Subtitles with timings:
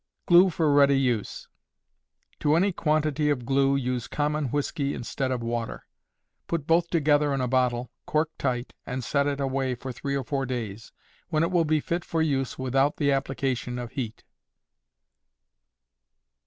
[0.25, 1.47] Glue for ready Use.
[2.39, 5.85] To any quantity of glue use common whiskey instead of water.
[6.47, 10.23] Put both together in a bottle, cork tight, and set it away for three or
[10.23, 10.91] four days,
[11.29, 14.23] when it will be fit for use without the application of heat.